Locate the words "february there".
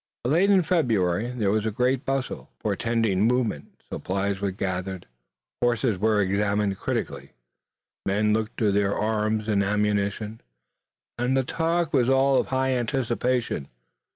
0.63-1.51